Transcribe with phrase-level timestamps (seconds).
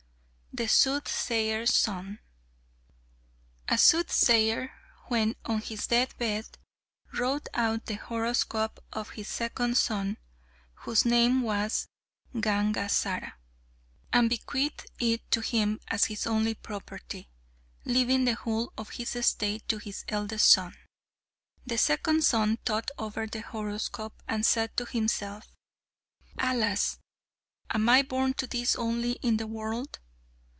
[0.53, 2.19] The Soothsayer's Son
[3.69, 4.73] A soothsayer
[5.07, 6.57] when on his deathbed
[7.17, 10.17] wrote out the horoscope of his second son,
[10.73, 11.87] whose name was
[12.35, 13.35] Gangazara,
[14.11, 17.29] and bequeathed it to him as his only property,
[17.85, 20.75] leaving the whole of his estate to his eldest son.
[21.65, 25.47] The second son thought over the horoscope, and said to himself:
[26.37, 26.99] "Alas!
[27.69, 29.97] am I born to this only in the world?